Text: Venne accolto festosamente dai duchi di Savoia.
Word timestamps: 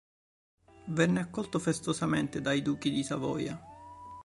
Venne 0.85 1.19
accolto 1.19 1.59
festosamente 1.59 2.41
dai 2.41 2.63
duchi 2.63 2.89
di 2.89 3.03
Savoia. 3.03 3.61